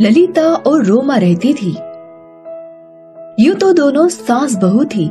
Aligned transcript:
ललिता 0.00 0.42
और 0.42 0.84
रोमा 0.84 1.16
रहती 1.16 1.54
थी। 1.54 1.70
यूँ 3.44 3.54
तो 3.54 3.72
दोनों 3.72 4.08
सास 4.08 4.54
बहू 4.54 4.84
थी। 4.84 5.10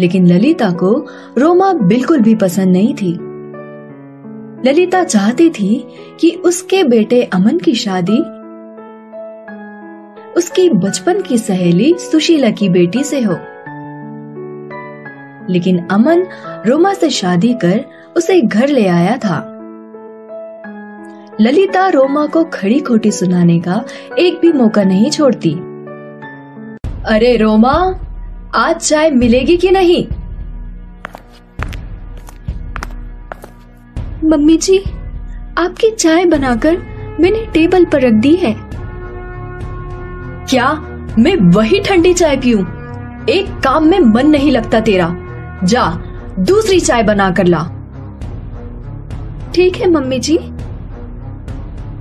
लेकिन 0.00 0.26
ललिता 0.26 0.70
को 0.70 1.06
रोमा 1.38 1.72
बिल्कुल 1.72 2.20
भी 2.20 2.34
पसंद 2.34 2.68
नहीं 2.68 2.94
थी। 2.94 3.12
ललिता 4.68 5.04
चाहती 5.04 5.50
थी 5.50 5.88
कि 6.20 6.30
उसके 6.30 6.84
बेटे 6.84 7.22
अमन 7.22 7.58
की 7.58 7.74
शादी, 7.74 8.18
उसकी 10.32 10.70
बचपन 10.70 11.22
की 11.22 11.38
सहेली 11.38 11.94
सुशीला 11.98 12.50
की 12.50 12.68
बेटी 12.68 13.04
से 13.04 13.20
हो। 13.20 13.32
लेकिन 15.52 15.86
अमन 15.90 16.26
रोमा 16.66 16.92
से 16.92 17.10
शादी 17.10 17.54
कर 17.54 17.84
उसे 18.16 18.40
घर 18.40 18.68
ले 18.68 18.86
आया 18.86 19.16
था। 19.16 19.49
ललिता 21.40 21.88
रोमा 21.88 22.26
को 22.26 22.44
खड़ी 22.44 22.78
खोटी 22.80 23.10
सुनाने 23.12 23.58
का 23.60 23.84
एक 24.18 24.38
भी 24.40 24.52
मौका 24.52 24.82
नहीं 24.84 25.10
छोड़ती। 25.10 25.52
अरे 27.06 27.36
रोमा 27.36 27.72
आज 28.54 28.76
चाय 28.76 29.10
मिलेगी 29.10 29.56
कि 29.56 29.70
नहीं? 29.70 30.06
मम्मी 34.24 34.56
जी 34.56 34.78
आपकी 35.58 35.90
चाय 35.90 36.24
बनाकर 36.24 36.76
मैंने 37.20 37.46
टेबल 37.46 37.84
पर 37.84 38.00
रख 38.00 38.12
दी 38.12 38.34
है। 38.36 38.54
क्या 40.50 40.72
मैं 41.18 41.36
वही 41.50 41.80
ठंडी 41.80 42.14
चाय 42.14 42.36
पीऊं? 42.36 42.64
एक 43.26 43.60
काम 43.64 43.86
में 43.86 43.98
मन 43.98 44.26
नहीं 44.26 44.50
लगता 44.50 44.80
तेरा। 44.80 45.10
जा 45.64 45.90
दूसरी 46.38 46.80
चाय 46.80 47.02
बना 47.02 47.30
कर 47.30 47.46
ला। 47.46 47.68
ठीक 49.54 49.76
है 49.76 49.90
मम्मी 49.90 50.18
जी 50.18 50.38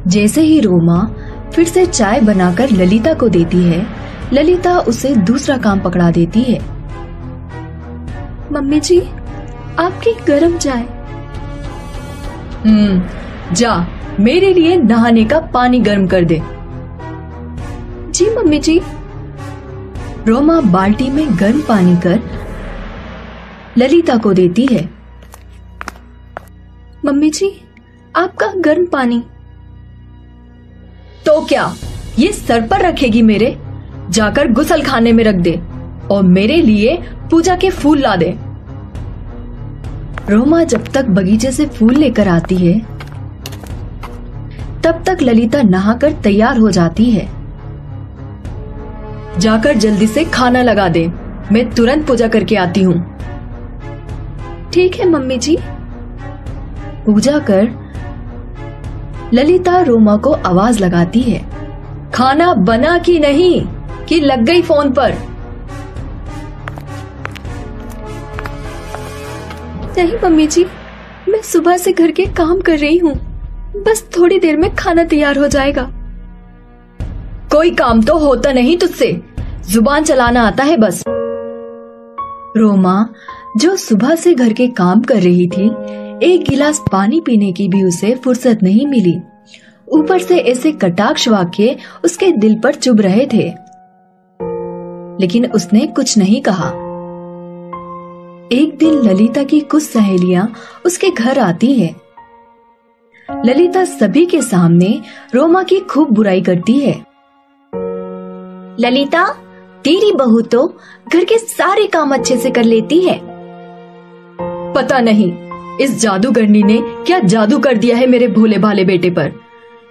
जैसे 0.10 0.42
ही 0.42 0.60
रोमा 0.60 1.00
फिर 1.54 1.66
से 1.66 1.86
चाय 1.86 2.22
बनाकर 2.22 2.70
ललिता 2.70 3.14
को 3.14 3.30
देती 3.30 3.64
है 3.64 3.86
ललिता 4.34 4.78
उसे 4.80 5.16
दूसरा 5.16 5.58
काम 5.58 5.80
पकड़ा 5.80 6.10
देती 6.12 6.42
है। 6.44 6.60
मम्मी 8.52 8.80
जी 8.80 9.00
आपकी 9.80 10.14
गरम 10.26 10.58
चाय। 10.58 10.82
हम्म 12.66 13.54
जा 13.54 13.76
मेरे 14.20 14.54
लिए 14.54 14.76
नहाने 14.78 15.26
का 15.26 15.40
पानी 15.54 15.80
गर्म 15.80 16.08
कर 16.08 16.24
दे। 16.24 16.42
जी 18.12 18.30
मम्मी 18.36 18.60
जी। 18.60 18.80
रोमा 20.28 20.60
बाल्टी 20.62 21.10
में 21.10 21.28
गर्म 21.40 21.62
पानी 21.62 21.96
कर 21.98 22.20
ललिता 23.78 24.18
को 24.18 24.34
देती 24.34 24.68
है। 24.72 24.90
मम्मी 27.06 27.30
जी 27.30 27.52
आपका 28.16 28.48
गर्म 28.58 28.86
पानी। 28.86 29.24
क्या? 31.42 31.76
ये 32.20 32.32
सर 32.32 32.62
पर 32.62 32.82
रखेगी 32.82 33.22
मेरे? 33.22 33.58
जाकर 34.10 34.52
गुसल 34.52 34.82
खाने 34.82 35.12
में 35.12 35.24
रख 35.24 35.36
दे 35.36 35.62
और 36.12 36.24
मेरे 36.24 36.62
लिए 36.62 36.98
पूजा 37.32 37.56
के 37.56 37.70
फूल 37.70 38.00
ला 38.00 38.16
दे। 38.16 38.38
रोमा 40.30 40.64
जब 40.64 40.88
तक 40.88 41.06
बगीचे 41.06 41.52
से 41.52 41.66
फूल 41.66 41.96
लेकर 41.96 42.28
आती 42.28 42.56
है, 42.56 42.80
तब 44.82 45.04
तक 45.08 45.18
ललिता 45.22 45.62
नहाकर 45.62 46.12
तैयार 46.12 46.58
हो 46.58 46.72
जाती 46.72 47.12
है। 47.12 47.30
जाकर 49.40 49.78
जल्दी 49.78 50.08
से 50.08 50.24
खाना 50.26 50.62
लगा 50.62 50.90
दे। 50.90 51.12
मैं 51.52 51.70
तुरंत 51.70 52.08
पूजा 52.08 52.28
करके 52.28 52.56
आती 52.56 52.84
हूँ। 52.84 53.18
ठीक 54.74 54.96
है, 54.96 55.10
मम्मी 55.10 55.38
जी। 55.38 55.58
पूजा 57.06 57.40
कर 57.40 57.89
ललिता 59.34 59.82
रोमा 59.82 60.18
को 60.18 60.32
आवाज़ 60.32 60.80
लगाती 60.80 61.22
है। 61.22 61.40
खाना 62.12 62.54
बना 62.54 62.98
कि 62.98 63.20
नहीं 63.20 63.62
कि 64.06 64.20
लग 64.20 64.44
गई 64.44 64.62
फ़ोन 64.62 64.92
पर? 64.92 65.14
नहीं 69.98 70.18
मम्मी 70.24 70.48
जी 70.48 70.66
मैं 71.30 71.42
सुबह 71.42 71.78
से 71.78 71.92
घर 71.94 72.12
के 72.12 72.26
काम 72.26 72.62
कर 72.62 72.78
रही 72.78 72.98
हूँ। 72.98 73.14
बस 73.86 74.10
थोड़ी 74.18 74.40
देर 74.40 74.58
में 74.58 74.76
खाना 74.76 75.04
तैयार 75.04 75.38
हो 75.38 75.48
जाएगा। 75.48 75.90
कोई 77.52 77.72
काम 77.72 78.02
तो 78.02 78.18
होता 78.18 78.52
नहीं 78.52 78.78
तुझसे। 78.78 79.22
ज़ुबान 79.70 80.04
चलाना 80.04 80.48
आता 80.48 80.64
है 80.64 80.78
बस। 80.78 81.04
रोमा 82.58 83.10
जो 83.58 83.76
सुबह 83.76 84.16
से 84.16 84.34
घर 84.34 84.54
के 84.54 84.68
काम 84.68 85.02
कर 85.02 85.16
रही 85.16 85.48
थी 85.48 85.70
एक 86.24 86.44
गिलास 86.50 86.84
पानी 86.92 87.22
पीने 87.22 87.52
की 87.52 87.68
भी 87.68 87.84
उसे 87.84 88.16
फुर्सत 88.16 88.60
नहीं 88.64 88.88
मिली। 88.88 89.22
ऊपर 89.88 90.20
से 90.20 90.38
ऐसे 90.38 90.72
कटाक्ष 90.72 91.28
वाक्य 91.28 91.78
उसके 92.06 92.32
दिल 92.32 92.60
पर 92.60 92.76
चुभ 92.76 93.02
रहे 93.02 93.26
थे। 93.26 93.54
लेकिन 95.22 95.46
उसने 95.46 95.88
कुछ 95.88 96.18
नहीं 96.18 96.42
कहा। 96.42 96.68
एक 98.52 98.78
दिन 98.80 98.94
ललिता 98.94 99.44
की 99.44 99.60
कुछ 99.60 99.84
सहेलियाँ 99.84 100.54
उसके 100.86 101.10
घर 101.10 101.40
आती 101.40 101.74
है। 101.74 101.96
ललिता 103.46 103.86
सभी 103.86 104.26
के 104.26 104.42
सामने 104.42 105.02
रोमा 105.36 105.64
की 105.64 105.80
खूब 105.80 106.10
बुराई 106.10 106.42
करती 106.42 106.80
है। 106.80 107.06
ललिता 108.80 109.34
तेरी 109.84 110.12
बहू 110.12 110.42
तो 110.42 110.78
घर 111.14 111.24
के 111.24 111.38
सारे 111.38 111.88
काम 111.88 112.14
अच्छे 112.14 112.38
से 112.38 112.52
कर 112.52 112.64
लेती 112.64 113.00
है। 113.00 113.22
पता 114.74 115.00
नहीं 115.00 115.49
इस 115.82 116.00
जादूगरनी 116.02 116.64
ने 116.64 116.78
क्या 117.08 117.20
जादू 117.20 117.60
कर 117.60 117.78
दिया 117.78 117.98
है 117.98 118.08
मेरे 118.08 118.28
भोले 118.28 118.58
भाले 118.58 118.84
बेटे 118.86 119.10
पर 119.10 119.32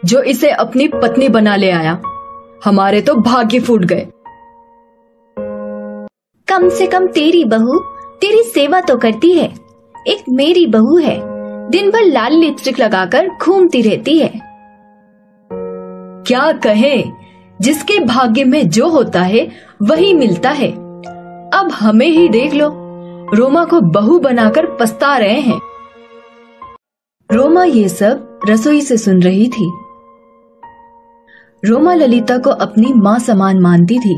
जो 0.04 0.22
इसे 0.22 0.50
अपनी 0.50 0.88
पत्नी 0.88 1.28
बना 1.28 1.56
ले 1.56 1.70
आया? 1.70 2.00
हमारे 2.64 3.00
तो 3.00 3.14
भाग्य 3.14 3.60
फूट 3.60 3.84
गए। 3.84 4.06
कम 6.48 6.68
से 6.68 6.86
कम 6.86 7.06
तेरी 7.06 7.44
बहू 7.44 7.78
तेरी 8.20 8.42
सेवा 8.42 8.80
तो 8.80 8.96
करती 8.96 9.32
है 9.32 9.52
एक 10.08 10.24
मेरी 10.28 10.66
बहू 10.66 10.96
है 10.96 11.20
दिन 11.70 11.90
भर 11.90 12.04
लाल 12.04 12.32
लिपस्टिक 12.32 12.78
लगाकर 12.80 13.28
घूमती 13.28 13.82
रहती 13.82 14.18
है। 14.18 14.30
क्या 16.26 16.50
कहे 16.52 17.04
जिसके 17.60 17.98
भाग्य 18.00 18.44
में 18.44 18.68
जो 18.70 18.88
होता 18.88 19.20
है 19.20 19.46
वही 19.82 20.12
मिलता 20.14 20.50
है। 20.50 20.70
अब 21.52 21.70
हमें 21.72 22.06
ही 22.06 22.28
देख 22.28 22.54
लो 22.54 22.68
रोमा 23.34 23.64
को 23.64 23.80
बहू 23.80 24.18
बनाकर 24.18 24.66
पछता 24.76 25.16
रहे 25.16 25.40
हैं। 25.40 25.60
रोमा 27.30 27.62
ये 27.64 27.88
सब 27.88 28.40
रसोई 28.48 28.80
से 28.80 28.96
सुन 28.96 29.20
रही 29.22 29.48
थी। 29.48 29.66
रोमा 31.62 31.94
ललिता 31.94 32.36
को 32.38 32.50
अपनी 32.50 32.92
माँ 32.94 33.18
समान 33.18 33.60
मानती 33.60 33.98
थी। 33.98 34.14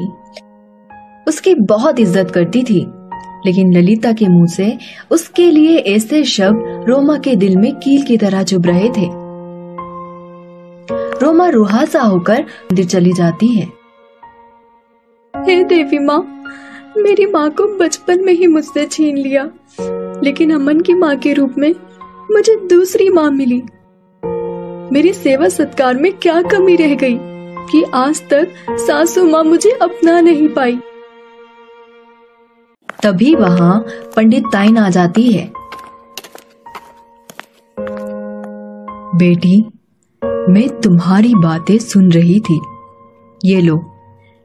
उसकी 1.29 1.55
बहुत 1.65 2.01
इज़्ज़त 2.01 2.31
करती 2.31 2.63
थी, 2.63 2.81
लेकिन 3.47 3.73
ललिता 3.77 4.13
के 4.13 4.29
मुँह 4.29 4.47
से 4.47 4.77
उसके 5.11 5.51
लिए 5.51 5.79
ऐसे 5.95 6.23
शब्द 6.27 6.85
रोमा 6.89 7.19
के 7.19 7.35
दिल 7.37 7.57
में 7.57 7.75
कील 7.75 8.03
की 8.03 8.19
तरह 8.19 8.43
चुभ 8.43 8.67
रहे 8.67 8.89
थे। 8.89 9.09
रोमा 11.25 11.49
रुहासा 11.49 12.03
होकर 12.03 12.41
मंदिर 12.41 12.87
चली 12.87 13.13
जाती 13.13 13.49
है। 13.49 13.67
हे 15.35 15.63
देवी 15.65 15.99
माँ, 15.99 16.21
मेरी 16.99 17.27
माँ 17.27 17.49
को 17.51 17.67
बचपन 17.79 18.25
में 18.25 18.33
ही 18.33 18.47
मुझसे 18.47 18.87
छीन 18.87 19.17
लिया, 19.17 19.51
लेकिन 20.25 20.55
अमन 20.55 20.81
की 20.81 20.95
माँ 20.95 21.17
के 21.17 21.33
रूप 21.33 21.55
में 21.59 21.73
मुझे 22.31 22.57
दूसरी 22.57 23.09
माँ 23.09 23.31
मिली। 23.31 23.63
मेरी 24.93 25.13
सेवा 25.13 25.49
सत्कार 25.49 25.95
में 25.95 26.13
क्या 26.13 26.43
कमी 26.43 26.77
रह 26.77 26.95
गई 26.95 27.19
कि 27.67 27.85
आज 27.95 28.29
तक 28.31 28.49
सासू 28.71 29.25
माँ 29.25 29.45
मुझे 29.45 29.71
अपना 29.71 30.21
नहीं 30.21 30.49
पाई। 30.49 30.81
तभी 33.03 33.35
वहाँ 33.35 33.87
पंडित 34.17 34.45
ताइन 34.53 34.79
आ 34.79 34.91
जाती 34.91 35.33
है। 35.33 35.53
बेटी, 39.19 39.65
मैं 40.25 40.81
तुम्हारी 40.81 41.35
बातें 41.35 41.79
सुन 41.79 42.13
रही 42.13 42.41
थी। 42.41 42.61
ये 43.45 43.61
लो, 43.61 43.97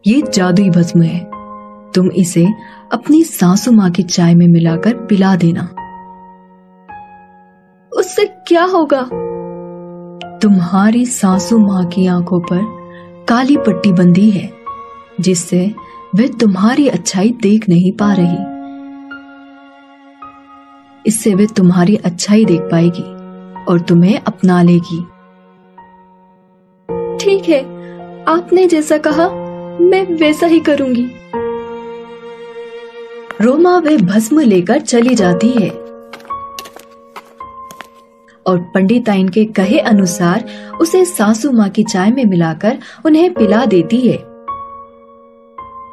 ये 0.08 0.22
जादुई 0.34 0.70
भस्म 0.70 1.02
है। 1.02 1.32
तुम 1.92 2.12
इसे 2.12 2.48
अपनी 2.94 3.24
सासू 3.24 3.72
माँ 3.72 3.92
की 3.92 4.04
चाय 4.04 4.36
में 4.36 4.48
मिलाकर 4.48 4.94
पिला 4.94 5.36
देना। 5.36 5.85
क्या 8.56 8.64
होगा? 8.64 9.02
तुम्हारी 10.40 11.06
सासू 11.06 11.58
माँ 11.58 11.86
की 11.86 12.08
आँखों 12.08 12.40
पर 12.40 12.62
काली 13.30 13.58
पट्टी 13.58 13.92
बंधी 13.92 14.30
है 14.30 14.54
जिससे 15.22 15.76
वे 16.16 16.28
तुम्हारी 16.28 16.88
अच्छाई 16.88 17.30
देख 17.30 17.70
नहीं 17.70 17.92
पा 17.92 18.14
रही। 18.14 18.38
इससे 21.06 21.36
वे 21.36 21.48
तुम्हारी 21.48 21.96
अच्छाई 21.96 22.46
देख 22.46 22.62
पाएगी 22.62 23.04
और 23.66 23.82
तुम्हें 23.82 24.20
अपना 24.20 24.62
लेगी। 24.64 25.04
ठीक 27.18 27.50
है 27.50 27.62
आपने 28.26 28.68
जैसा 28.68 28.98
कहा 28.98 29.30
मैं 29.82 30.06
वैसा 30.16 30.48
ही 30.48 30.60
करूँगी। 30.60 31.10
रोमा 33.42 33.78
वे 33.78 33.98
भस्म 33.98 34.40
लेकर 34.40 34.80
चली 34.80 35.16
जाती 35.16 35.50
है। 35.50 35.85
और 38.48 38.58
पंडिताइन 38.60 39.30
के 39.30 39.46
कहे 39.46 39.80
अनुसार 39.80 40.46
उसे 40.82 41.06
सासू 41.06 41.52
माँ 41.52 41.70
की 41.70 41.84
चाय 41.84 42.12
में 42.12 42.26
मिलाकर 42.26 42.78
उन्हें 43.06 43.34
पिला 43.34 43.66
देती 43.66 43.98
है। 43.98 44.18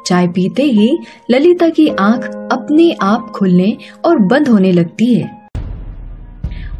चाय 0.07 0.27
पीते 0.27 0.63
ही 0.63 0.99
ललिता 1.31 1.69
की 1.69 1.87
आँख 1.87 2.25
अपने 2.51 2.91
आप 3.01 3.29
खुलने 3.35 3.77
और 4.05 4.17
बंद 4.17 4.47
होने 4.47 4.71
लगती 4.71 5.15
है। 5.15 5.49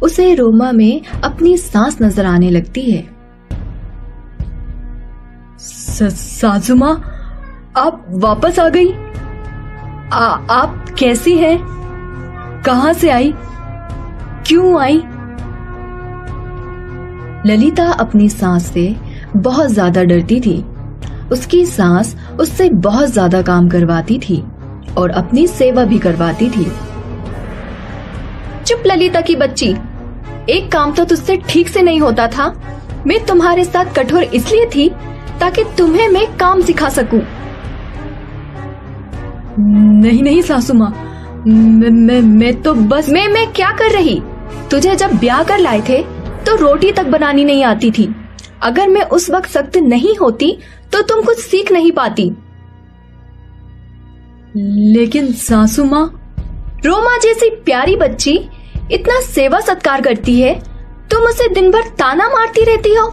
उसे 0.02 0.34
रोमा 0.34 0.72
में 0.72 1.02
अपनी 1.24 1.56
सांस 1.56 1.98
नज़र 2.02 2.26
आने 2.26 2.50
लगती 2.50 2.90
है। 2.90 3.08
सासू 5.60 6.74
माँ 6.74 7.10
आप 7.76 8.06
वापस 8.10 8.58
आ 8.58 8.68
गई? 8.68 8.92
आ, 10.12 10.26
आप 10.50 10.86
कैसी 10.98 11.38
हैं? 11.38 11.58
कहाँ 12.66 12.92
से 12.92 13.10
आई? 13.10 13.34
क्यों 14.46 14.80
आई? 14.80 15.02
ललिता 17.46 17.84
अपनी 17.92 18.28
सांस 18.28 18.66
से 18.72 18.94
बहुत 19.36 19.70
ज़्यादा 19.70 20.02
डरती 20.02 20.40
थी। 20.40 20.64
उसकी 21.32 21.64
सांस 21.66 22.14
उससे 22.40 22.68
बहुत 22.86 23.08
ज़्यादा 23.08 23.40
काम 23.42 23.68
करवाती 23.68 24.18
थी 24.18 24.42
और 24.98 25.10
अपनी 25.12 25.46
सेवा 25.46 25.84
भी 25.84 25.98
करवाती 25.98 26.48
थी। 26.50 26.64
चुप 28.64 28.82
ललिता 28.86 29.20
की 29.20 29.36
बच्ची 29.36 29.68
एक 30.50 30.70
काम 30.72 30.92
तो 30.92 31.04
तुझसे 31.04 31.36
ठीक 31.48 31.68
से 31.68 31.82
नहीं 31.82 32.00
होता 32.00 32.26
था। 32.28 32.48
मैं 33.06 33.24
तुम्हारे 33.26 33.64
साथ 33.64 33.94
कठोर 33.96 34.22
इसलिए 34.22 34.66
थी 34.66 34.88
ताकि 35.40 35.64
तुम्हें 35.78 36.08
मैं 36.08 36.26
काम 36.36 36.62
सिखा 36.62 36.88
सकूँ। 36.90 37.20
नहीं 39.58 40.22
नहीं 40.22 40.42
सासू 40.42 40.74
माँ 40.74 40.90
मैं, 41.46 41.90
मैं 41.90 42.20
मैं 42.20 42.60
तो 42.62 42.74
बस 42.74 43.08
मैं 43.10 43.28
मैं 43.28 43.46
क्या 43.52 43.70
कर 43.72 43.92
रही? 43.92 44.20
तुझे 44.70 44.94
जब 44.96 45.18
ब्याह 45.18 45.42
कर 45.42 45.58
लाए 45.58 45.82
थे 45.88 46.02
तो 46.46 46.56
रोटी 46.56 46.92
तक 46.92 47.06
बनानी 47.06 47.44
नहीं 47.44 47.64
आती 47.64 47.90
थी। 47.90 48.14
अगर 48.62 48.88
मैं 48.88 49.02
उस 49.10 49.30
वक्त 49.30 49.48
सख्त 49.50 49.76
नहीं 49.78 50.16
होती 50.16 50.56
तो 50.92 51.02
तुम 51.02 51.22
कुछ 51.22 51.38
सीख 51.40 51.72
नहीं 51.72 51.92
पाती। 51.92 52.24
लेकिन 54.92 55.32
सासू 55.32 55.84
माँ? 55.84 56.06
रोमा 56.84 57.16
जैसी 57.18 57.50
प्यारी 57.64 57.96
बच्ची 57.96 58.38
इतना 58.92 59.20
सेवा 59.22 59.60
सत्कार 59.60 60.00
करती 60.00 60.40
है 60.40 60.54
तुम 61.10 61.22
उसे 61.22 61.48
दिन 61.54 61.70
भर 61.70 61.88
ताना 61.98 62.28
मारती 62.28 62.64
रहती 62.64 62.94
हो। 62.94 63.12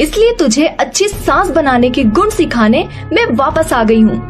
इसलिए 0.00 0.32
तुझे 0.38 0.66
अच्छी 0.66 1.08
सांस 1.08 1.50
बनाने 1.50 1.90
के 1.90 2.04
गुण 2.04 2.30
सिखाने 2.30 2.82
मैं 3.12 3.26
वापस 3.36 3.72
आ 3.72 3.82
गई 3.84 4.00
हूँ। 4.00 4.20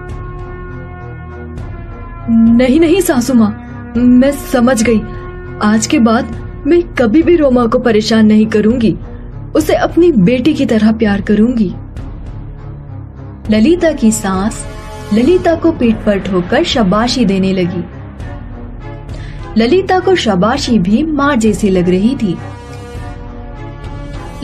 नहीं 2.56 2.80
नहीं 2.80 3.00
सासू 3.00 3.34
माँ 3.34 3.50
मैं 3.96 4.30
समझ 4.46 4.82
गई। 4.82 5.00
आज 5.64 5.86
के 5.86 5.98
बाद 5.98 6.34
मैं 6.68 6.82
कभी 6.94 7.22
भी 7.22 7.36
रोमा 7.36 7.66
को 7.66 7.78
परेशान 7.78 8.26
नहीं 8.26 8.46
करूँगी। 8.46 8.96
उसे 9.54 9.74
अपनी 9.74 10.12
बेटी 10.12 10.54
की 10.54 10.66
तरह 10.66 10.92
प्यार 10.92 11.20
करूँगी। 11.20 11.74
ललिता 13.50 13.92
की 13.92 14.12
सांस 14.12 14.64
ललिता 15.14 15.54
को 15.54 15.72
पीठ 15.72 15.96
पर 15.96 16.18
ठोकर 16.18 16.64
शाबाशी 16.64 17.24
देने 17.24 17.52
लगी। 17.52 17.84
ललिता 19.60 19.98
को 19.98 20.14
शाबाशी 20.14 20.78
भी 20.78 21.02
माँ 21.02 21.36
जैसी 21.36 21.68
लग 21.68 21.88
रही 21.88 22.14
थी। 22.16 22.36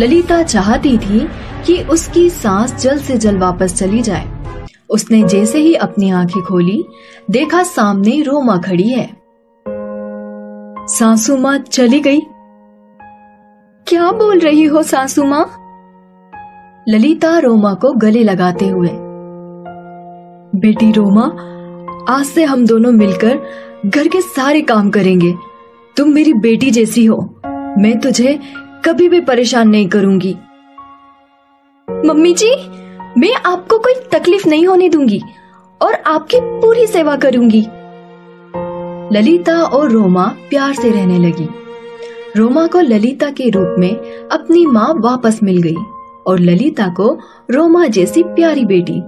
ललिता 0.01 0.43
चाहती 0.43 0.99
थी 0.99 1.29
कि 1.67 1.79
उसकी 1.79 2.31
सांस 2.31 2.75
जल्द 2.83 3.01
से 3.01 3.17
जल्द 3.17 3.41
वापस 3.41 3.75
चली 3.75 4.03
जाए। 4.03 4.27
उसने 4.91 5.23
जैसे 5.23 5.59
ही 5.59 5.75
अपनी 5.75 6.11
आँखें 6.11 6.43
खोली, 6.43 6.85
देखा 7.31 7.63
सामने 7.63 8.23
रोमा 8.23 8.57
खड़ी 8.57 8.89
है। 8.89 9.24
सासू 10.89 11.37
माँ 11.37 11.59
चली 11.59 12.01
गई। 12.01 12.21
क्या 13.87 14.13
बोल 14.13 14.39
रही 14.39 14.65
हो 14.65 14.83
सासू 14.83 15.25
माँ? 15.25 15.45
ललिता 16.89 17.39
रोमा 17.39 17.75
को 17.75 17.93
गले 17.93 18.23
लगाते 18.23 18.69
हुए। 18.69 18.89
बेटी 20.61 20.93
रोमा, 20.93 21.25
आज 22.15 22.25
से 22.25 22.45
हम 22.45 22.67
दोनों 22.67 22.93
मिलकर 22.93 23.39
घर 23.87 24.09
के 24.09 24.21
सारे 24.21 24.61
काम 24.61 24.91
करेंगे। 24.91 25.35
तुम 25.97 26.09
मेरी 26.09 26.33
बेटी 26.33 26.71
जैसी 26.71 27.05
हो। 27.05 27.41
मैं 27.79 28.01
तुझे 28.01 28.41
कभी 28.85 29.09
भी 29.09 29.21
परेशान 29.21 29.69
नहीं 29.69 29.89
करूँगी। 29.89 30.37
मम्मी 32.07 32.35
जी, 32.35 32.55
मैं 33.19 33.35
आपको 33.47 33.79
कोई 33.79 33.95
तकलीफ़ 34.13 34.49
नहीं 34.49 34.67
होने 34.67 34.89
दूँगी 34.89 35.23
और 35.83 35.95
आपकी 35.95 36.41
पूरी 36.41 36.87
सेवा 36.87 37.17
करूँगी। 37.17 37.67
ललिता 39.15 39.63
और 39.63 39.91
रोमा 39.91 40.25
प्यार 40.25 40.75
से 40.75 40.91
रहने 40.91 41.19
लगी। 41.19 41.49
रोमा 42.37 42.67
को 42.67 42.81
ललिता 42.81 43.31
के 43.31 43.51
रूप 43.51 43.77
में 43.79 43.91
अपनी 44.29 44.67
माँ 44.67 44.95
वापस 44.95 45.41
मिल 45.43 45.63
गई 45.63 45.77
और 46.27 46.39
ललिता 46.39 46.89
को 46.89 47.19
रोमा 47.51 47.87
जैसी 47.87 48.23
प्यारी 48.23 48.65
बेटी। 48.65 49.01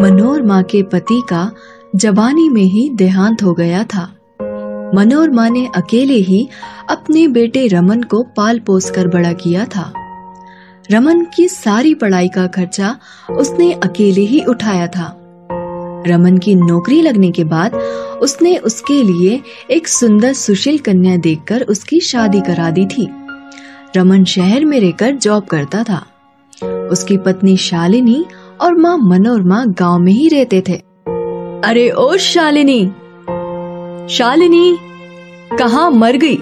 मनोरमा 0.00 0.62
के 0.62 0.82
पति 0.82 1.22
का 1.28 1.50
जवानी 1.96 2.48
में 2.48 2.62
ही 2.62 2.90
देहांत 2.90 3.42
हो 3.42 3.54
गया 3.54 3.84
था। 3.84 4.19
मनोरमा 4.94 5.48
ने 5.48 5.68
अकेले 5.76 6.14
ही 6.14 6.48
अपने 6.90 7.28
बेटे 7.28 7.66
रमन 7.66 8.02
को 8.02 8.22
पाल 8.22 8.58
पोस 8.58 8.90
कर 8.90 9.08
बड़ा 9.08 9.32
किया 9.32 9.64
था। 9.64 9.92
रमन 10.90 11.24
की 11.24 11.48
सारी 11.48 11.94
पढ़ाई 11.94 12.28
का 12.28 12.46
खर्चा 12.46 12.98
उसने 13.30 13.72
अकेले 13.72 14.20
ही 14.20 14.44
उठाया 14.44 14.86
था। 14.86 15.16
रमन 16.06 16.38
की 16.38 16.54
नौकरी 16.54 17.02
लगने 17.02 17.30
के 17.30 17.44
बाद 17.44 17.74
उसने 18.22 18.56
उसके 18.56 19.02
लिए 19.02 19.40
एक 19.70 19.88
सुंदर 19.88 20.32
सुशील 20.32 20.78
कन्या 20.78 21.16
देखकर 21.16 21.62
उसकी 21.62 22.00
शादी 22.00 22.40
करा 22.40 22.70
दी 22.70 22.86
थी। 22.86 23.08
रमन 23.96 24.24
शहर 24.24 24.64
में 24.64 24.80
रहकर 24.80 25.10
जॉब 25.10 25.44
करता 25.44 25.82
था। 25.82 26.06
उसकी 26.64 27.16
पत्नी 27.16 27.56
शालिनी 27.56 28.24
और 28.60 28.74
माँ 28.74 28.96
मनोरमा 28.98 29.64
गाँव 29.64 29.98
में 29.98 30.12
ही 30.12 30.28
रहते 30.28 30.62
थे। 30.68 30.74
अरे 31.64 31.90
ओ 31.90 32.16
शालिनी 32.16 32.92
शालिनी 34.10 34.78
कहा 35.58 35.88
मर 35.90 36.16
गई? 36.16 36.36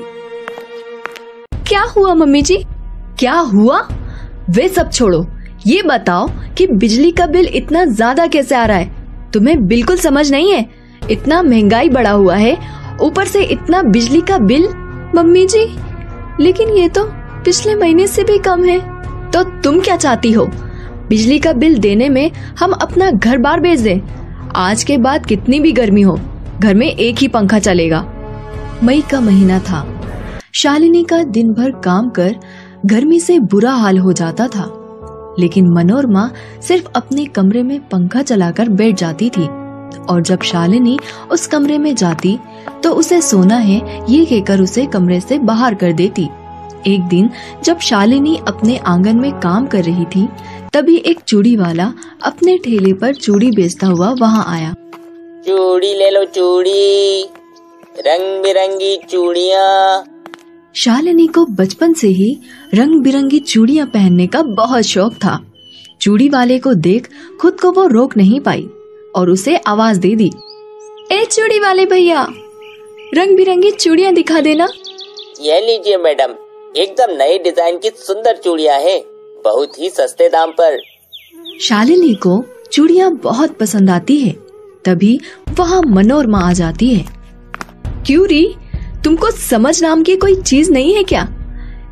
क्या 1.69 1.81
हुआ 1.97 2.13
मम्मी 2.15 2.41
जी? 2.43 2.57
क्या 3.19 3.33
हुआ? 3.33 3.81
वे 4.51 4.69
सब 4.69 4.91
छोड़ो। 4.93 5.25
ये 5.67 5.83
बताओ 5.83 6.29
कि 6.59 6.67
बिजली 6.67 7.11
का 7.11 7.27
बिल 7.27 7.47
इतना 7.47 7.85
ज़्यादा 7.85 8.27
कैसे 8.27 8.55
आ 8.55 8.65
रहा 8.65 8.77
है? 8.77 9.31
तुम्हें 9.33 9.67
बिल्कुल 9.69 9.97
समझ 9.97 10.31
नहीं 10.31 10.53
है? 10.53 10.65
इतना 11.11 11.43
महँगाई 11.43 11.89
बढ़ा 11.89 12.11
हुआ 12.11 12.37
है। 12.37 12.57
ऊपर 13.01 13.27
से 13.27 13.43
इतना 13.43 13.83
बिजली 13.83 14.21
का 14.21 14.39
बिल? 14.39 14.69
मम्मी 15.15 15.47
जी 15.47 15.67
लेकिन 16.41 16.69
ये 16.69 16.89
तो 16.89 17.05
पिछले 17.45 17.75
महीने 17.75 18.07
से 18.07 18.25
भी 18.25 18.39
कम 18.39 18.65
है। 18.65 18.79
तो 19.31 19.43
तुम 19.61 19.81
क्या 19.81 19.97
चाहती 19.97 20.33
हो? 20.33 20.47
बिजली 21.09 21.39
का 21.39 21.53
बिल 21.53 21.79
देने 21.79 22.09
में 22.09 22.31
हम 22.59 22.73
अपना 22.73 23.11
घर 23.11 23.39
बार 23.39 23.61
बेच 23.61 23.79
दें। 23.81 24.01
आज 24.57 24.85
के 24.85 24.99
बाद 24.99 25.27
कितनी 25.27 25.61
भी 25.61 25.73
गर्मी 25.73 26.03
हो। 26.03 26.19
घर 26.61 26.75
में 26.75 26.87
एक 26.87 27.17
ही 27.17 27.29
पंखा 27.29 27.59
चलेगा। 27.59 28.13
मई 28.85 29.01
का 29.01 29.21
महीना 29.21 29.59
था। 29.59 30.01
शालिनी 30.53 31.05
का 31.05 31.23
दिन 31.23 31.53
भर 31.53 31.71
काम 31.71 32.11
कर 32.11 32.37
गर्मी 32.87 33.21
से 33.21 33.39
बुरा 33.39 33.73
हाल 33.73 33.99
हो 33.99 34.13
जाता 34.13 34.49
था। 34.49 34.75
लेकिन 35.39 35.69
मनोरमा 35.69 36.31
सिर्फ़ 36.63 36.87
अपने 36.97 37.25
कमरे 37.25 37.63
में 37.63 37.81
पंखा 37.89 38.23
चलाकर 38.23 38.69
बैठ 38.69 38.97
जाती 38.97 39.31
थी। 39.31 39.47
और 40.09 40.23
जब 40.23 40.43
शालिनी 40.43 40.99
उस 41.31 41.47
कमरे 41.47 41.79
में 41.79 41.95
जाती 41.95 42.39
तो 42.83 42.91
उसे 42.93 43.21
सोना 43.23 43.57
है, 43.57 44.07
ये 44.11 44.25
कहकर 44.25 44.61
उसे 44.61 44.87
कमरे 44.87 45.21
से 45.21 45.39
बाहर 45.39 45.75
कर 45.75 45.93
देती। 45.93 46.29
एक 46.87 47.03
दिन 47.03 47.31
जब 47.65 47.79
शालिनी 47.79 48.41
अपने 48.49 48.77
आँगन 48.77 49.17
में 49.17 49.33
काम 49.33 49.67
कर 49.67 49.85
रही 49.85 50.05
थी, 50.05 50.29
तभी 50.73 50.97
एक 50.97 51.21
चूड़ी 51.21 51.57
वाला 51.57 51.93
अपने 52.25 52.59
ठेले 52.59 52.93
पर 52.93 53.15
चूड़ी 53.15 53.51
बेचता 53.51 53.87
हुआ 53.87 54.15
वहाँ 54.21 54.45
आया। 54.49 54.75
चूड़ी 55.49 55.93
ले 55.95 56.09
लो 56.11 56.25
चूड़ी। 56.25 57.23
रंग 57.99 58.43
बिरंगी 58.43 58.97
चूड़िया। 59.11 59.61
शालिनी 60.75 61.27
को 61.27 61.45
बचपन 61.53 61.93
से 61.93 62.09
ही 62.09 62.27
रंग 62.75 63.01
बिरंगी 63.03 63.39
चूड़ियाँ 63.43 63.87
पहनने 63.87 64.27
का 64.27 64.43
बहुत 64.51 64.85
शौक 64.85 65.15
था। 65.15 65.39
चूड़ी 66.01 66.29
वाले 66.29 66.59
को 66.59 66.73
देख 66.77 67.09
खुद 67.41 67.61
को 67.61 67.71
वो 67.73 67.87
रोक 67.87 68.17
नहीं 68.17 68.41
पाई 68.41 68.67
और 69.17 69.31
उसे 69.31 69.57
आवाज़ 69.67 70.01
दे 70.01 70.15
दी 70.17 70.31
ए 71.13 71.25
चूड़ी 71.25 71.59
वाले 71.59 71.87
भैया 71.87 72.27
रंग 73.15 73.37
बिरंगी 73.37 73.71
चूड़ियाँ 73.71 74.13
दिखा 74.15 74.41
देना। 74.41 74.69
ये 75.41 75.61
लीजिए 75.61 75.97
मैडम 75.99 76.35
एकदम 76.77 77.13
नए 77.13 77.39
डिज़ाइन 77.39 77.79
की 77.79 77.91
सुंदर 77.97 78.37
चूड़ियाँ 78.37 78.79
हैं 78.81 79.01
बहुत 79.45 79.79
ही 79.81 79.91
सस्ते 79.91 80.29
दाम 80.29 80.51
पर। 80.61 80.79
शालिनी 81.61 82.15
को 82.27 82.43
चूड़ियाँ 82.73 83.11
बहुत 83.23 83.57
पसंद 83.57 83.91
आती 83.91 84.19
है। 84.19 84.48
तभी 84.89 85.21
वहाँ 85.59 85.83
मनोरमा 85.83 86.41
आ 86.41 86.53
जाती 86.53 86.95
है। 86.95 87.05
क्यों 88.07 88.27
री? 88.27 88.55
तुमको 89.05 89.31
समझ 89.31 89.83
नाम 89.83 90.03
की 90.03 90.17
कोई 90.17 90.35
चीज़ 90.35 90.71
नहीं 90.73 90.95
है 90.95 91.03
क्या? 91.03 91.29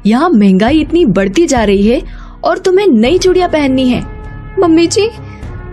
यहाँ 0.06 0.28
महँगाई 0.30 0.80
इतनी 0.80 1.04
बढ़ती 1.06 1.46
जा 1.46 1.64
रही 1.64 1.88
है 1.88 2.02
और 2.44 2.58
तुम्हें 2.58 2.86
नई 2.86 3.18
चूड़ियाँ 3.18 3.48
पहननी 3.48 3.88
है। 3.88 4.00
मम्मी 4.58 4.86
जी, 4.86 5.08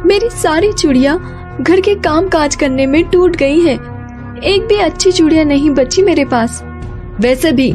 मेरी 0.06 0.30
सारी 0.30 0.72
चूड़िया 0.74 1.16
घर 1.62 1.82
के 1.82 1.96
काम 1.96 2.28
काज 2.28 2.56
करने 2.56 2.86
में 2.86 3.04
टूट 3.04 3.36
गई 3.36 3.60
है। 3.62 3.74
एक 4.44 4.66
भी 4.70 4.76
अच्छी 4.76 5.12
चूड़िया 5.12 5.44
नहीं 5.44 5.70
बची 5.70 6.02
मेरे 6.02 6.26
पास। 6.26 6.64
वैसे 7.20 7.52
भी, 7.52 7.74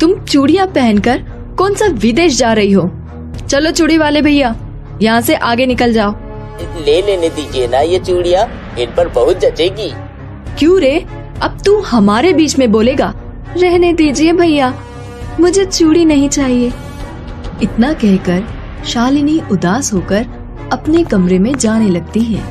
तुम 0.00 0.14
चूड़िया 0.24 0.66
पहनकर 0.66 1.22
कौन 1.58 1.74
सा 1.74 1.86
विदेश 1.86 2.38
जा 2.38 2.52
रही 2.52 2.72
हो? 2.72 2.90
चलो 3.48 3.70
चूड़ी 3.70 3.98
वाले 3.98 4.22
भैया, 4.22 4.56
यहाँ 5.02 5.20
से 5.20 5.34
आगे 5.34 5.66
निकल 5.66 5.92
जाओ। 5.92 6.14
ले 6.86 7.02
लेने 7.02 7.28
दीजिए 7.28 7.68
ना 7.68 7.80
ये 7.80 7.98
चूड़िया। 7.98 8.48
इन 8.78 8.94
पर 8.96 9.08
बहुत 9.08 9.40
जचेगी। 9.40 9.90
क्यों 10.58 10.80
रे? 10.80 10.98
अब 11.42 11.58
तू 11.66 11.80
हमारे 11.80 12.32
बीच 12.32 12.58
में 12.58 12.70
बोलेगा, 12.72 13.12
रहने 13.56 13.92
दीजिए 13.92 14.32
भैया, 14.32 14.72
मुझे 15.40 15.64
चूड़ी 15.64 16.04
नहीं 16.04 16.28
चाहिए। 16.28 16.72
इतना 17.62 17.92
कहकर 17.92 18.44
शालिनी 18.84 19.40
उदास 19.52 19.92
होकर 19.92 20.26
अपने 20.72 21.04
कमरे 21.04 21.38
में 21.38 21.54
जाने 21.54 21.88
लगती 21.88 22.20
है 22.20 22.42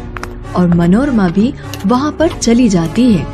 और 0.55 0.67
मनोरमा 0.67 1.27
भी 1.27 1.53
वहाँ 1.85 2.11
पर 2.11 2.29
चली 2.29 2.69
जाती 2.69 3.13
है। 3.13 3.25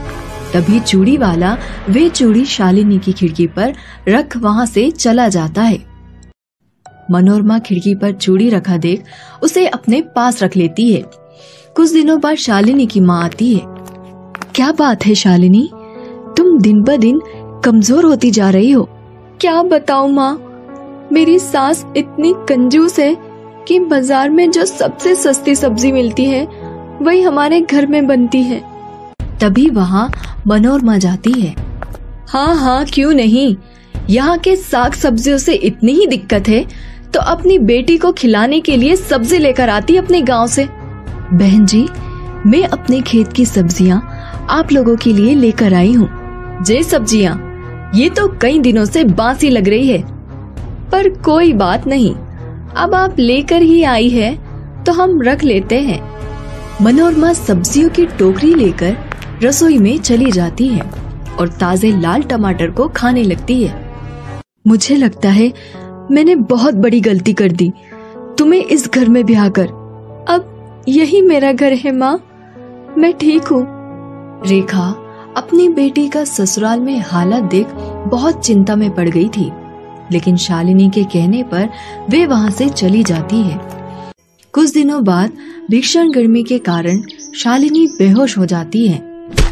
तभी 0.54 0.80
चूड़ी 0.80 1.18
वाला 1.18 1.58
वे 1.89 2.10
चूड़ी 2.10 2.46
शालिनी 2.46 3.00
की 3.00 3.13
खिड़की 3.13 3.48
पर 3.48 3.74
रख 4.08 4.38
वहाँ 4.38 4.65
से 4.65 4.89
चला 4.92 5.27
जाता 5.27 5.62
है। 5.62 5.84
मनोरमा 7.12 7.60
खिड़की 7.60 7.96
पर 7.96 8.12
चूड़ी 8.12 8.50
रखा 8.50 8.77
देख 8.77 9.04
उसे 9.44 9.68
अपने 9.68 10.01
पास 10.15 10.44
रख 10.44 10.58
लेती 10.58 10.94
है। 10.94 11.04
कुछ 11.75 11.91
दिनों 11.91 12.20
बाद 12.22 12.36
शालिनी 12.38 12.86
की 12.86 13.00
माँ 13.00 13.24
आती 13.24 13.53
है। 13.53 13.62
क्या 14.55 14.72
बात 14.72 15.05
है 15.05 15.13
शालिनी? 15.15 15.70
तुम 16.38 16.58
दिन 16.60 16.82
ब 16.84 16.96
दिन 16.98 17.20
कमज़ोर 17.65 18.05
होती 18.05 18.29
जा 18.32 18.50
रही 18.50 18.70
हो। 18.72 18.84
क्या 19.41 19.63
बताऊँ 19.63 20.12
माँ? 20.12 20.38
मेरी 21.13 21.38
सास 21.39 21.86
इतनी 21.98 22.34
कंजूस 22.50 23.00
है 23.00 23.15
कि 23.67 23.79
बाज़ार 23.82 24.29
में 24.29 24.50
जो 24.51 24.65
सबसे 24.65 25.15
सस्ती 25.15 25.55
सब्ज़ी 25.55 25.91
मिलती 25.91 26.25
है, 26.25 26.46
वही 27.01 27.22
हमारे 27.22 27.60
घर 27.62 27.88
में 27.88 28.08
बनती 28.08 28.41
है। 28.44 28.62
तभी 29.41 29.70
वहाँ 29.72 30.10
मनोरमा 30.48 30.98
जाती 30.98 31.32
है। 31.32 31.53
हाँ 32.29 32.55
हाँ 32.55 32.86
क्यों 32.86 33.12
नहीं? 33.13 33.55
यहाँ 34.10 34.38
के 34.38 34.55
साग 34.55 34.94
सब्जियों 34.94 35.38
से 35.38 35.53
इतनी 35.53 35.94
ही 35.94 36.08
दिक्कत 36.08 36.48
है 36.48 36.65
तो 37.13 37.20
अपनी 37.22 37.60
बेटी 37.65 37.98
को 37.98 38.12
खिलाने 38.13 38.60
के 38.62 38.77
लिए 38.77 38.96
सब्ज़ी 38.96 39.38
लेकर 39.38 39.70
आती 39.70 39.98
अपने 39.98 40.22
गाँव 40.24 40.48
से। 40.48 40.67
बहन 41.25 41.65
जी, 41.65 41.88
मैं 42.46 42.63
अपने 42.63 43.00
खेत 43.01 43.32
की 43.34 43.46
सब्ज़ियाँ 43.46 44.01
आप 44.51 44.72
लोगों 44.72 44.96
के 44.96 45.12
लिए 45.13 45.34
लेकर 45.36 45.74
आई 45.74 45.94
हूँ। 45.94 46.10
जे 46.63 46.82
सब्ज़ियाँ, 46.84 47.91
ये 47.96 48.10
तो 48.10 48.27
कई 48.41 48.60
दिनों 48.60 48.84
से 48.86 49.03
बासी 49.03 49.50
लग 49.50 49.67
रही 49.67 49.88
है। 49.88 50.01
पर 50.91 51.10
कोई 51.20 51.53
बात 51.53 51.88
नहीं, 51.88 52.13
अब 52.75 52.94
आप 52.96 53.20
लेकर 53.20 53.62
ही 53.62 53.82
आई 53.84 54.10
है 54.10 54.34
तो 54.84 54.91
हम 54.91 55.22
रख 55.22 55.44
लेते 55.44 55.79
हैं। 55.82 56.00
मनोरमा 56.82 57.32
सब्जियों 57.34 57.89
की 57.89 58.05
टोकरी 58.08 58.53
लेकर 58.53 58.98
रसोई 59.44 59.77
में 59.77 59.98
चली 60.00 60.32
जाती 60.32 60.67
है 60.67 60.89
और 61.39 61.48
ताजे 61.51 61.91
लाल 61.91 62.24
टमाटर 62.24 62.70
को 62.72 62.88
खाने 62.88 63.24
लगती 63.24 63.63
है। 63.63 63.84
मुझे 64.67 64.96
लगता 64.96 65.29
है 65.29 65.51
मैंने 66.12 66.36
बहुत 66.36 66.75
बड़ी 66.75 67.01
गलती 67.01 67.34
कर 67.34 67.51
दी। 67.51 67.72
तुम्हें 68.38 68.62
इस 68.62 68.89
घर 68.89 69.10
में 69.10 69.25
ब्याह 69.25 69.50
कर 69.50 69.67
यही 70.88 71.22
मेरा 71.22 71.51
घर 71.51 71.74
है, 71.74 71.92
माँ। 71.92 72.13
मैं 72.98 73.12
ठीक 73.13 73.44
हूँ। 73.44 73.62
रेखा, 74.48 74.88
अपनी 75.38 75.68
बेटी 75.70 76.08
का 76.08 76.24
ससुराल 76.24 76.80
में 76.80 77.00
हालत 77.00 77.44
देख 77.44 77.68
बहुत 78.08 78.46
चिंता 78.46 78.75
में 78.75 78.94
पड़ 78.96 79.08
गई 79.10 79.27
थी, 79.27 79.50
लेकिन 80.12 80.38
शालिनी 80.38 80.89
के 80.89 81.04
कहने 81.04 81.44
पर 81.44 81.70
वे 82.10 82.25
वहाँ 82.25 82.51
से 82.51 82.70
चली 82.70 83.04
जाती 83.04 83.42
है। 83.42 83.60
कुछ 84.54 84.74
दिनों 84.74 85.04
बाद 85.04 85.32
भीषण 85.70 86.12
गर्मी 86.12 86.44
के 86.44 86.60
कारण 86.60 87.01
शालिनी 87.36 87.88
बेहोश 87.98 88.38
हो 88.38 88.46
जाती 88.46 88.88
है। 88.88 89.04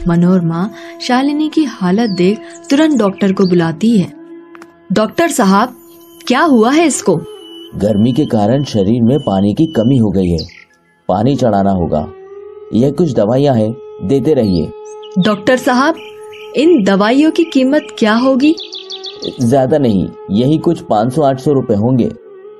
मनोहर 0.08 0.42
माँ 0.42 0.72
शालिनी 1.02 1.50
की 1.50 1.63
हालत 1.63 2.10
देख 2.10 2.40
तुरंत 2.70 3.00
डॉक्टर 3.00 3.34
को 3.34 3.46
बुलाती 3.46 3.98
है। 3.98 4.12
डॉक्टर 4.92 5.28
साहब, 5.28 5.75
क्या 6.28 6.42
हुआ 6.42 6.72
है 6.72 6.86
इसको? 6.86 7.16
गर्मी 7.75 8.12
के 8.13 8.25
कारण 8.25 8.63
शरीर 8.63 9.02
में 9.04 9.18
पानी 9.20 9.54
की 9.54 9.66
कमी 9.66 9.98
हो 9.98 10.10
गई 10.10 10.30
है। 10.30 10.62
पानी 11.10 11.36
चढ़ाना 11.36 11.72
होगा। 11.72 12.07
यह 12.74 12.91
कुछ 12.91 13.13
दवाइयाँ 13.13 13.55
हैं 13.55 13.72
देते 14.03 14.33
रहिए। 14.33 14.72
डॉक्टर 15.19 15.57
साहब 15.57 15.95
इन 16.57 16.83
दवाइयों 16.83 17.31
की 17.31 17.43
कीमत 17.43 17.88
क्या 18.00 18.13
होगी? 18.15 18.55
ज़्यादा 19.39 19.77
नहीं 19.77 20.07
यही 20.31 20.57
कुछ 20.57 20.81
500-800 20.83 21.53
रुपए 21.53 21.75
होंगे। 21.75 22.10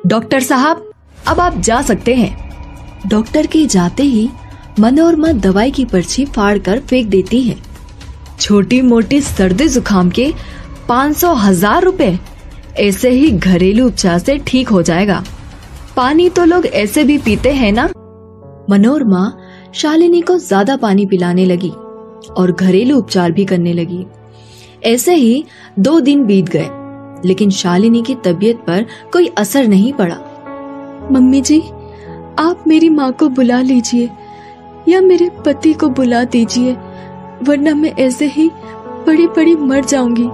डॉक्टर 0.08 0.40
साहब 0.42 0.90
अब 1.28 1.40
आप 1.40 1.58
जा 1.60 1.82
सकते 1.82 2.16
हैं। 2.16 3.10
डॉक्टर 3.10 3.48
के 3.48 3.66
जाते 3.68 4.04
ही 4.04 4.30
मनोरमा 4.80 5.32
दवाई 5.42 5.72
की 5.72 5.86
पर्ची 5.86 6.26
फाड़ 6.26 6.58
कर 6.58 6.80
फेंक 6.80 7.08
देती 7.08 7.42
है। 7.42 7.58
छोटी 8.40 8.82
मोटी 8.82 9.22
सर्दी 9.22 9.68
जुकाम 9.70 10.10
के 10.10 10.32
500 10.90 11.34
हज़ार 11.38 11.84
रूपए। 11.84 12.18
ऐसे 12.80 13.10
ही 13.10 13.30
घरेलू 13.32 13.88
उपचार 13.88 14.20
से 14.20 14.38
ठीक 14.48 14.70
हो 14.70 14.82
जाएगा। 14.82 15.24
पानी 15.96 16.30
तो 16.30 16.46
लोग 16.46 16.66
ऐसे 16.66 17.04
भी 17.04 17.18
पीते 17.18 17.52
हैं 17.54 17.72
ना? 17.72 17.90
मनोरमा 18.70 19.32
शालिनी 19.74 20.22
को 20.22 20.38
ज़्यादा 20.40 20.76
पानी 20.78 21.06
पिलाने 21.06 21.46
लगी 21.46 21.70
और 22.32 22.52
घरेलू 22.52 22.98
उपचार 22.98 23.32
भी 23.32 23.46
करने 23.46 23.74
लगी। 23.74 24.06
ऐसे 24.86 25.16
ही 25.16 25.44
दो 25.80 26.00
दिन 26.00 26.24
बीत 26.26 26.50
गए, 26.50 26.70
लेकिन 27.26 27.50
शालिनी 27.52 28.02
की 28.02 28.16
तबीयत 28.26 28.58
पर 28.68 28.86
कोई 29.14 29.28
असर 29.38 29.68
नहीं 29.68 29.92
पड़ा। 29.94 30.18
मम्मी 31.12 31.42
जी, 31.42 31.60
आप 32.40 32.64
मेरी 32.68 32.90
माँ 32.90 33.12
को 33.12 33.30
बुला 33.30 33.62
लीजिए 33.62 34.10
या 34.88 35.02
मेरे 35.02 35.30
पति 35.46 35.74
को 35.74 35.90
बुला 35.92 36.24
दीजिए, 36.26 36.74
वरना 37.44 37.74
मैं 37.74 37.94
ऐसे 37.98 38.26
ही 38.28 38.50
बड़ी 39.08 39.28
बड़ी 39.28 39.56
मर 39.58 39.86
जाऊँगी। 39.86 40.28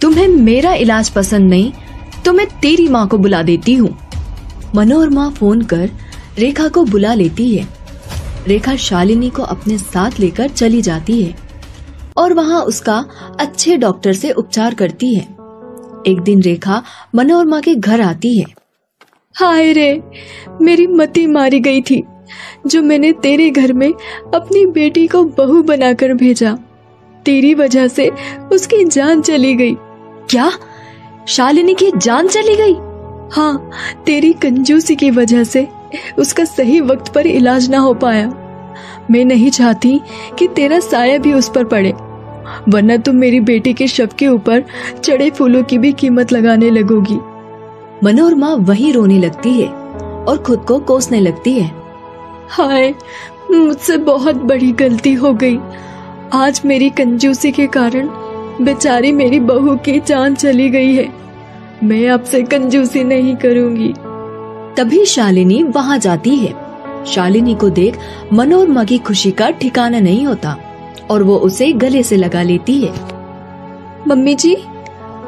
तुम्हें 0.00 0.28
मेरा 0.28 0.72
इलाज 0.74 1.10
पसंद 1.10 1.50
नहीं 1.50 1.72
तो 2.24 2.32
मैं 2.32 2.46
तेरी 2.60 2.88
माँ 2.88 3.06
को 3.08 3.18
बुला 3.18 3.42
देती 3.42 3.74
हूँ। 3.74 3.96
मनोरमा 4.74 5.28
फ़ोन 5.30 5.62
कर 5.64 5.90
रेखा 6.38 6.68
को 6.68 6.84
बुला 6.84 7.14
लेती 7.14 7.56
है। 7.56 7.68
रेखा 8.48 8.76
शालिनी 8.76 9.30
को 9.30 9.42
अपने 9.42 9.78
साथ 9.78 10.10
लेकर 10.20 10.48
चली 10.48 10.82
जाती 10.82 11.22
है 11.22 11.34
और 12.16 12.34
वहाँ 12.34 12.62
उसका 12.62 13.04
अच्छे 13.40 13.76
डॉक्टर 13.76 14.12
से 14.12 14.30
उपचार 14.30 14.74
करती 14.74 15.14
है। 15.14 15.22
एक 16.06 16.20
दिन 16.20 16.42
रेखा 16.42 16.82
मनोरमा 17.14 17.60
के 17.60 17.74
घर 17.74 18.00
आती 18.00 18.38
है। 18.38 18.44
हाय 19.34 19.72
रे, 19.72 20.02
मेरी 20.62 20.86
मती 20.86 21.26
मारी 21.26 21.60
गई 21.60 21.80
थी, 21.80 22.02
जो 22.66 22.82
मैंने 22.82 23.12
तेरे 23.12 23.50
घर 23.50 23.72
में 23.72 23.92
अपनी 24.34 24.66
बेटी 24.66 25.06
को 25.06 25.24
बहू 25.24 25.62
बनाकर 25.62 26.14
भेजा। 26.14 26.58
तेरी 27.24 27.54
वजह 27.54 27.88
से 27.88 28.10
उसकी 28.52 28.84
जान 28.84 29.20
चली 29.20 29.54
गई। 29.54 29.74
क्या? 30.30 30.52
शालिनी 31.28 31.74
की 31.74 31.90
जान 31.96 32.28
चली 32.28 32.56
गई? 32.56 32.74
हाँ 33.36 33.70
तेरी 34.06 34.32
कंजूसी 34.32 34.96
की 34.96 35.10
वजह 35.10 35.44
से। 35.44 35.68
उसका 36.18 36.44
सही 36.44 36.80
वक्त 36.80 37.12
पर 37.14 37.26
इलाज 37.26 37.68
ना 37.70 37.78
हो 37.78 37.94
पाया। 37.94 38.26
मैं 39.10 39.24
नहीं 39.24 39.50
चाहती 39.50 40.00
कि 40.38 40.46
तेरा 40.46 40.80
साया 40.80 41.18
भी 41.18 41.32
उस 41.32 41.48
पर 41.48 41.64
पड़े 41.64 41.92
वरना 42.68 42.96
तुम 42.96 43.16
मेरी 43.16 43.40
बेटी 43.40 43.72
के 43.74 43.86
शव 43.86 44.08
के 44.18 44.26
ऊपर 44.28 44.64
चढ़े 45.04 45.30
फूलों 45.30 45.62
की 45.62 45.78
भी 45.78 45.92
कीमत 45.92 46.32
लगाने 46.32 46.70
लगोगी। 46.70 47.18
मनोरमा 48.04 48.54
वही 48.54 48.90
रोने 48.92 49.18
लगती 49.18 49.52
है 49.52 49.68
और 49.68 50.38
खुद 50.38 50.58
को 50.58 50.78
कोसने 50.78 51.20
लगती 51.20 51.52
है। 51.52 51.70
हाय 52.48 52.94
मुझसे 53.50 53.96
बहुत 53.96 54.36
बड़ी 54.36 54.72
गलती 54.72 55.12
हो 55.14 55.32
गई। 55.34 55.58
आज 56.32 56.60
मेरी 56.64 56.90
कंजूसी 56.90 57.52
के 57.52 57.66
कारण 57.66 58.08
बेचारी 58.64 59.12
मेरी 59.12 59.40
बहू 59.40 59.76
की 59.76 60.00
जान 60.00 60.34
चली 60.34 60.68
गई 60.70 60.94
है। 60.94 61.08
मैं 61.84 62.06
आपसे 62.08 62.42
कंजूसी 62.42 63.04
नहीं 63.04 63.36
करूँगी। 63.36 63.92
तभी 64.76 65.04
शालिनी 65.06 65.62
वहाँ 65.62 65.98
जाती 65.98 66.36
है। 66.36 66.54
शालिनी 67.06 67.54
को 67.54 67.68
देख 67.70 67.98
मनोरमा 68.32 68.84
की 68.84 68.98
खुशी 68.98 69.30
का 69.30 69.50
ठिकाना 69.50 70.00
नहीं 70.00 70.24
होता 70.26 70.56
और 71.10 71.22
वो 71.22 71.36
उसे 71.38 71.72
गले 71.74 72.02
से 72.02 72.16
लगा 72.16 72.42
लेती 72.42 72.80
है। 72.80 72.92
मम्मी 74.08 74.34
जी, 74.34 74.56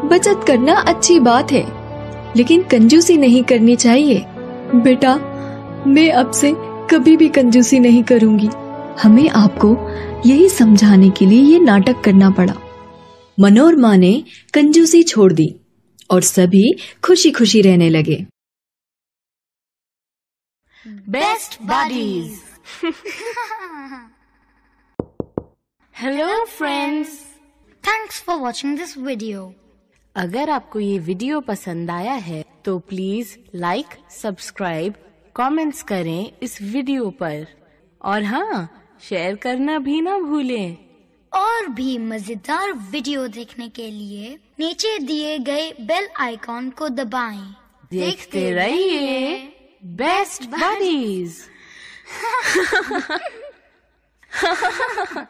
बचत 0.04 0.44
करना 0.46 0.74
अच्छी 0.74 1.18
बात 1.20 1.52
है, 1.52 1.66
लेकिन 2.36 2.62
कंजूसी 2.62 3.16
नहीं 3.16 3.42
करनी 3.42 3.76
चाहिए। 3.76 4.24
बेटा, 4.74 5.14
मैं 5.86 6.10
अब 6.12 6.30
से 6.30 6.52
कभी 6.90 7.16
भी 7.16 7.28
कंजूसी 7.28 7.78
नहीं 7.80 8.02
करूँगी। 8.02 8.48
हमें 9.02 9.28
आपको 9.30 9.76
यही 10.26 10.48
समझाने 10.48 11.10
के 11.10 11.26
लिए 11.26 11.42
ये 11.42 11.58
नाटक 11.58 12.00
करना 12.00 12.30
पड़ा। 12.30 12.54
मनोरमा 13.38 13.94
ने 13.96 14.12
कंजूसी 14.54 15.02
छोड़ 15.02 15.32
दी 15.32 15.54
और 16.10 16.22
सभी 16.22 16.72
खुशी 17.04 17.30
खुशी 17.30 17.60
रहने 17.62 17.88
लगे। 17.90 18.24
Best 20.88 21.56
buddies 21.62 22.40
hello 25.94 26.44
friends 26.44 27.18
Thanks 27.84 28.20
for 28.20 28.34
watching 28.38 28.76
this 28.78 28.94
video. 29.06 29.42
अगर 30.16 30.50
आपको 30.50 30.80
ये 30.80 30.98
वीडियो 30.98 31.40
पसंद 31.40 31.90
आया 31.90 32.12
है 32.12 32.44
तो 32.64 32.78
प्लीज़ 32.78 33.34
लाइक 33.54 33.86
सब्सक्राइब 34.12 34.94
कमेंट्स 35.36 35.82
करें 35.82 36.32
इस 36.42 36.60
वीडियो 36.62 37.10
पर। 37.20 37.46
और 38.00 38.22
हाँ 38.24 38.68
शेयर 39.08 39.36
करना 39.36 39.78
भी 39.78 40.00
ना 40.00 40.18
भूलें। 40.18 40.76
और 41.32 41.68
भी 41.68 41.98
मज़ेदार 41.98 42.72
वीडियो 42.72 43.26
देखने 43.28 43.68
के 43.68 43.90
लिए 43.90 44.38
नीचे 44.60 44.98
दिए 44.98 45.38
गए 45.38 45.70
बेल 45.80 46.08
आइकॉन 46.20 46.70
को 46.70 46.88
दबाएँ। 46.88 47.44
देखते 47.90 48.50
रहिए। 48.50 49.54
best 49.82 50.50
buddies. 50.50 51.48